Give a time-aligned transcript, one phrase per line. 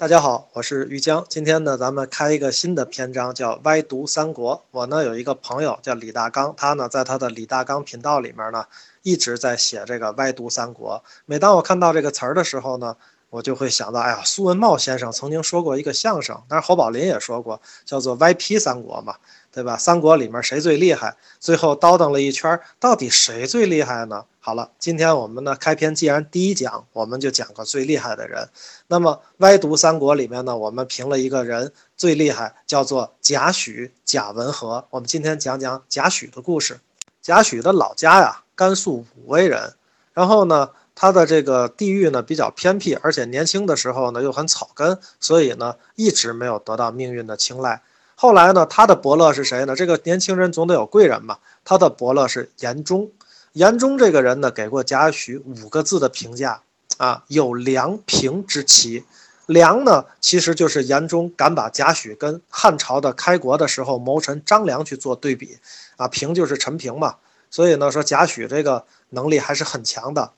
[0.00, 1.26] 大家好，我是于江。
[1.28, 4.64] 今天呢，咱们开一个新的篇章，叫“歪读三国”。
[4.70, 8.64] 我呢有一个朋友叫李大刚，他呢在他的李大刚频道里面呢
[9.02, 11.02] 一直在写这个“歪读三国”。
[11.26, 12.94] 每当我看到这个词儿的时候呢，
[13.28, 19.16] 我就会想到，哎呀，苏文茂先生曾经说过一个相声，但是侯宝林也说过，叫做“歪批三国”嘛。
[19.50, 19.76] 对吧？
[19.76, 21.16] 三国里面谁最厉害？
[21.40, 24.24] 最后叨叨了一圈，到底谁最厉害呢？
[24.48, 28.48] 好了，今天我们呢开篇，既然第一讲，我们就讲个最厉害的人。
[28.86, 34.86] 那么歪读三国里面呢，我们评了一个人最厉害，叫做贾诩，贾文和。
[34.88, 36.80] 我们今天讲讲贾诩的故事。
[37.20, 39.74] 贾诩的老家呀，甘肃武威人。
[40.14, 47.82] 然后呢，他的这个地域呢比较偏僻，而且年轻的时候呢又很草根，所以呢一直没有得到命运的青睐。
[48.14, 49.76] 后来呢，他的伯乐是谁呢？
[49.76, 51.36] 这个年轻人总得有贵人嘛。
[51.66, 53.10] 他的伯乐是严忠。
[53.58, 56.62] 严忠这个人呢，给过贾诩五个字的评价
[56.96, 59.02] 啊，有良平之奇。
[59.46, 65.58] 良呢，其实就是严忠敢把贾诩跟汉朝的开国的时候谋臣张良去做对比
[65.96, 66.06] 啊。
[66.06, 67.16] 平就是陈平嘛。
[67.50, 70.30] 所以呢，说贾诩这个能力还是很强的。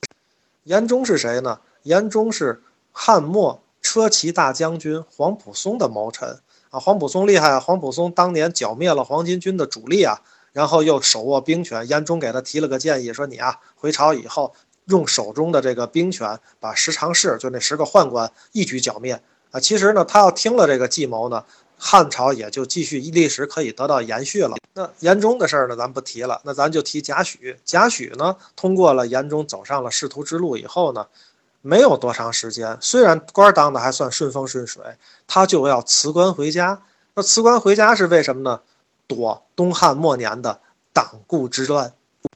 [0.64, 1.60] 严忠是谁呢？
[1.82, 6.38] 严忠是汉末车骑大将军黄埔松的谋臣。
[6.70, 7.60] 啊，黄埔松厉害啊！
[7.60, 11.88] 黄埔松当年剿灭了黄巾军的主力啊，然后又手握兵权。
[11.88, 14.54] 严忠给他提了个建议，说你啊，回朝以后
[14.86, 19.20] 用手中的这个兵权，把十常侍就那十个宦官一举剿灭
[19.50, 19.60] 啊。
[19.60, 21.44] 其实呢，他要听了这个计谋呢，
[21.78, 24.56] 汉朝也就继续历史可以得到延续了。
[24.74, 27.56] 那严忠的事儿呢，咱不提了，那咱就提贾诩。
[27.64, 31.06] 贾诩呢，通过了严忠走上了仕途之路以后呢。
[31.62, 34.82] 没有多长时间，虽然官当的还算顺风顺水，
[35.26, 36.80] 他就要辞官回家。
[37.14, 38.60] 那辞官回家是为什么呢？
[39.10, 40.60] 躲东汉末年的
[40.92, 41.92] 党锢之乱。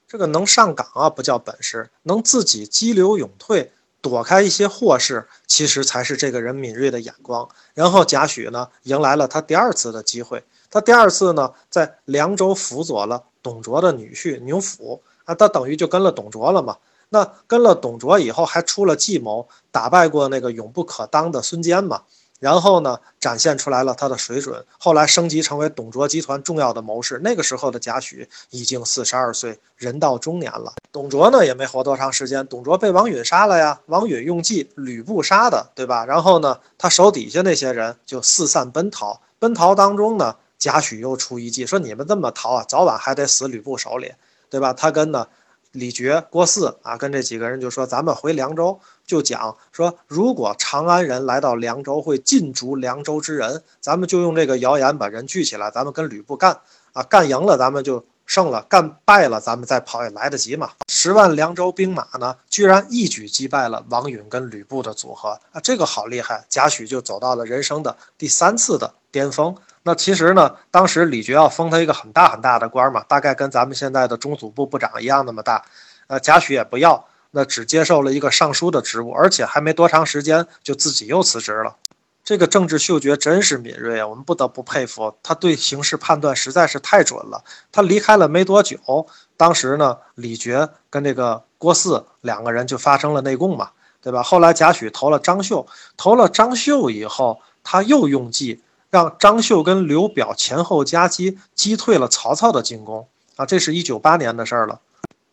[0.08, 7.48] 这个能上岗啊，不叫本事；能自己激流勇退，躲开一些祸事，其实才是这个人敏锐的眼光。
[7.74, 10.42] 然后贾诩呢，迎来了他第二次的机会。
[10.68, 16.76] 他第二次呢，在凉州辅佐了董卓的女婿牛辅啊，他等于就跟了董卓了嘛。
[17.10, 22.02] 那跟了董卓以后，还出了计谋，打败过那个永不可当的孙坚嘛？
[22.44, 24.62] 然后呢，展现出来了他的水准。
[24.78, 27.18] 后来升级成为董卓集团重要的谋士。
[27.24, 30.74] 那个时候的贾诩已经四十二岁，人到中年了。
[30.92, 32.46] 董卓呢，也没活多长时间。
[32.46, 36.04] 董卓被王允杀了呀，王允用计，吕布杀的，对吧？
[36.04, 39.22] 然后呢，他手底下那些人就四散奔逃。
[39.38, 44.12] 奔逃当中呢，贾诩又出一计，说你们这么逃啊，早晚还得死吕布手里，
[44.50, 44.74] 对吧？
[44.74, 45.26] 他跟呢。
[45.74, 53.64] 李傕、郭汜啊，跟这几个人就说：“咱们回凉州，就讲说，如果长安人来到凉州，会尽逐凉州之人。
[53.80, 56.60] 咱们就用这个谣言把人聚起来，咱们跟吕布干
[56.92, 60.70] 啊，干赢了咱们就胜了，干败了咱们再跑也来得及嘛。
[60.88, 66.44] 十万凉州兵马呢，居然一举击败了王允跟吕布的组合啊，这个好厉害！
[66.48, 75.62] 贾诩就走到了人生的第三次的巅峰。”那其实呢，当时李傕要封他一个很大很大的官嘛，大概跟咱们现在的中组部部长一样那么大，
[76.06, 81.76] 呃，贾诩也不要，那只接受了一个尚书的职务，而且还没多长时间就自己又辞职了。
[82.24, 87.44] 这个政治嗅觉真是敏锐啊，我们不得不佩服他对形势判断实在是太准了。
[87.70, 89.06] 他离开了没多久，
[89.36, 93.68] 当时呢，李傕跟这个郭汜两个人就发生了内讧嘛，
[94.00, 94.22] 对吧？
[94.22, 95.66] 后来贾诩投了张绣，
[95.98, 98.62] 投了张绣以后，他又用计。
[98.94, 103.44] 让张绣跟刘表前后夹击，击退了曹操的进攻啊！
[103.44, 104.78] 这是一九八年的事儿了。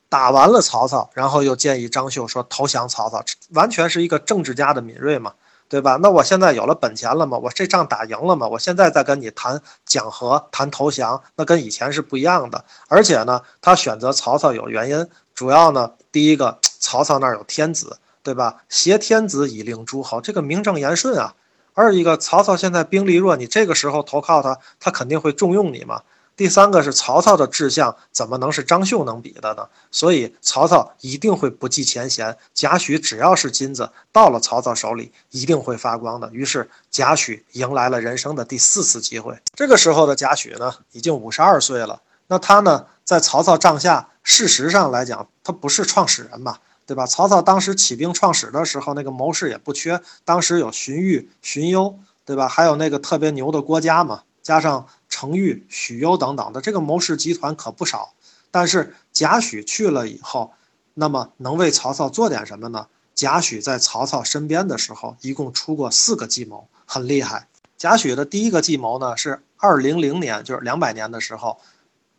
[0.09, 5.33] 打完了曹操，然后又建议张绣说投降曹操，完全是一个政治家的敏锐嘛，
[5.69, 5.99] 对吧？
[6.01, 12.65] 那我现在有了本钱了嘛，我这仗打赢了嘛，我现在再跟你谈讲和、谈投降，那跟以前是不一样的。
[12.87, 18.63] 而且呢，他选择曹操有原因，主要呢，第一个，曹操那儿有天子，对吧？
[18.69, 21.35] 挟天子以令诸侯，这个名正言顺啊。
[21.73, 26.01] 二一个，曹操现在兵力弱，你这个时候投靠他，他肯定会重用你嘛。
[26.35, 29.67] 第三个是曹操的志向，怎么能是张绣能比的呢？
[29.91, 32.35] 所以曹操一定会不计前嫌。
[32.53, 36.29] 贾诩只要是金子到了曹操手里，一定会发光的。
[36.31, 39.37] 于是贾诩迎来了人生的第四次机会。
[39.55, 42.01] 这个时候的贾诩呢，已经五十二岁了。
[42.27, 46.57] 那他呢，在曹操帐下，事实上来讲，他不是创始人嘛。
[46.85, 47.05] 对吧？
[47.05, 50.01] 曹操当时起兵创始的时候，那个谋士也不缺。
[50.25, 52.47] 当时有荀彧、荀攸，对吧？
[52.47, 58.13] 还有那个特别牛的郭嘉嘛，加上程昱、许攸等等的，这个谋士集团可不少。
[58.49, 60.51] 但是贾诩去了以后，
[60.93, 62.87] 那么能为曹操做点什么呢？
[63.15, 67.47] 贾诩在曹操身边的时候，一共出过四个计谋，很厉害。
[67.77, 71.59] 贾诩的第一个计谋呢，是二零零年，就是两百年的时候，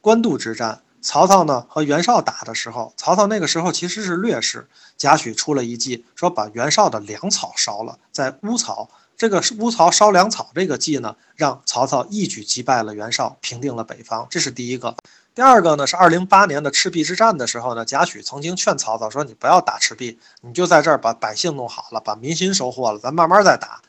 [0.00, 0.80] 官渡之战。
[1.02, 4.66] 曹操呢和袁绍打的时候，曹操那个时候其实是劣势。
[4.96, 14.26] 贾诩出了一计，说把袁绍的粮草烧了，在乌巢这个乌巢烧粮草这个计呢，让曹操一举击败了袁绍，平定了北方。
[14.30, 14.94] 这是第一个。
[15.34, 23.80] 第二个呢，是二零八年的赤壁之战的时候呢，贾诩曾经劝曹操说：“你不要打赤壁，你就在这儿把百姓弄好了，把民心收获了，咱慢慢再打。”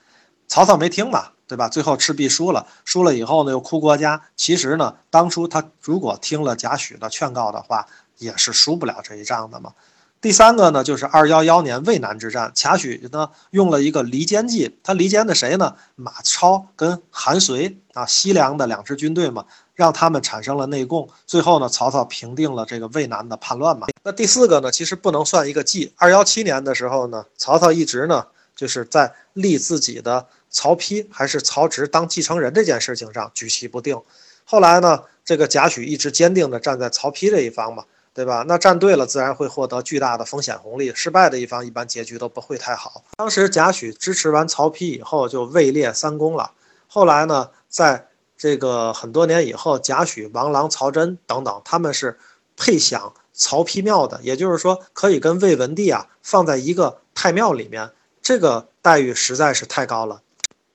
[0.47, 1.67] 曹操没听嘛，对吧？
[1.67, 4.21] 最后赤壁输了，输了以后呢，又哭国家。
[4.35, 7.87] 其实呢，当初他如果听了贾诩的劝告的话，
[8.17, 9.73] 也是输不了这一仗的嘛。
[10.21, 15.75] 第三个呢，就是二幺幺年渭南之战，贾诩呢用了一个离间计，他离间的谁呢？
[15.95, 19.43] 马超跟韩遂啊，西凉的两支军队嘛，
[19.75, 21.09] 让他们产生了内讧。
[21.25, 23.87] 最后呢，曹操平定了这个渭南的叛乱嘛。
[24.03, 25.91] 那第四个呢，其实不能算一个计。
[25.97, 34.01] 二幺七年的时候呢，曹操一直呢就是在立自己的曹丕还是曹植当继承人这件事情上举棋不定。
[34.45, 37.85] 后来呢，这个贾诩一直坚定地站在曹丕这一方嘛。
[38.15, 38.45] 对吧？
[38.47, 40.93] 那站对了，自然会获得巨大的风险红利。
[40.93, 43.03] 失败的一方，一般结局都不会太好。
[43.17, 46.51] 当时贾诩支持完曹丕以后，就位列三公了。
[46.85, 52.19] 后来呢，在这个很多年以后，贾诩、王朗、曹真等等，他们是
[52.55, 57.89] 配享曹丕庙的，也就是说，可以跟魏文帝啊放在一个太庙里面。
[58.23, 60.23] 这个待遇实在是太高了。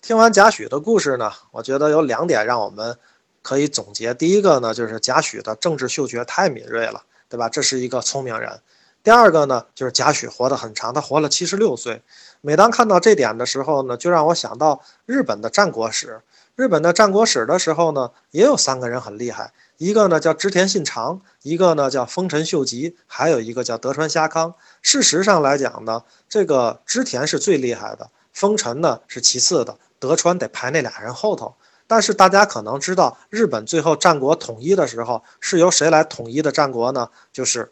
[0.01, 2.97] 听完贾诩的故事呢，我觉得有两点让我们
[3.43, 4.15] 可以总结。
[4.15, 7.03] 第一个呢，就是贾诩的政治嗅觉太敏锐了。
[7.31, 7.47] 对吧？
[7.47, 8.59] 这是一个聪明人。
[9.03, 12.01] 第二个呢，就是贾诩活得很长，他活了七十六岁。
[12.41, 16.23] 每当看到这点的时候呢，就让我想到日本的战国史。
[16.59, 24.53] 日本的战国史的时候呢，也有三个人很厉害，一个呢叫织田信长，一个呢叫丰臣秀吉，还有一个叫德川家康。
[24.83, 31.55] 事实上来讲呢，这个织田是最厉害的，丰臣呢是其次的，德川得排那俩人后头。
[31.87, 37.11] 但是大家可能知道，日本最后战国统一的时候是由谁来统一的战国呢？
[37.33, 37.71] 就是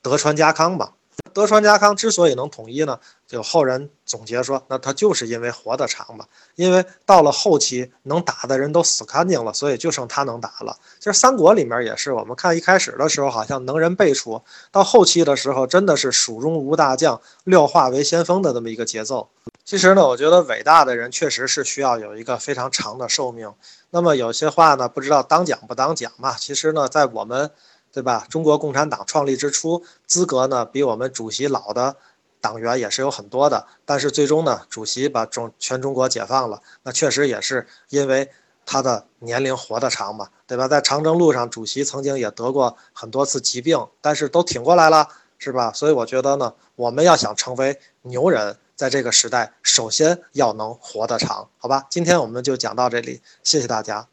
[0.00, 0.94] 德川家康吧。
[1.32, 2.98] 德川家康之所以能统一呢，
[3.30, 6.26] 有后人总结说，那他就是因为活得长嘛。
[6.56, 10.76] 因为到了后期，能打的人都死干净了，所以就剩他能打了。
[10.98, 19.30] 其实三国里面也是，我们看一开始的时候好像能人辈出，到后期的时候真的是蜀中无大将，廖化为先锋的这么一个节奏。
[19.64, 23.50] 其实呢，我觉得伟大的人确实是需要有一个非常长的寿命。
[23.90, 26.34] 那么有些话呢，不知道当讲不当讲嘛。
[26.38, 27.50] 其实呢，在我们，
[27.92, 28.26] 对吧？
[28.30, 31.96] 中国共产党创立之初，资格呢比我们主席老的
[32.40, 33.66] 党员也是有很多的。
[33.84, 38.30] 但是最终呢，主席把中全中国解放了，那确实也是因为
[38.64, 40.66] 他的年龄活得长嘛，对吧？
[40.66, 45.08] 在长征路上，主席曾经也得过很多次疾病，但是都挺过来了，
[45.38, 45.72] 是吧？
[45.72, 48.56] 所以我觉得呢，我们要想成为牛人。
[48.74, 51.86] 在这个时代，首先要能活得长，好吧？
[51.88, 54.08] 今天我们就讲到这里，谢谢大家。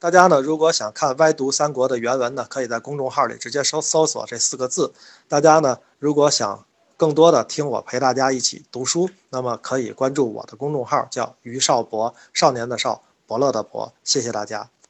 [0.00, 4.94] 大家呢，如果想看《歪读三国》的原文呢，可以在公众号里直接搜搜索这四个字。
[5.28, 6.64] 大家呢，如果想
[6.96, 13.92] 更多的听我陪大家一起读书，那么可以关注我的公众号，叫于少博，少年的少，伯乐的伯。
[14.02, 14.70] 谢谢大家。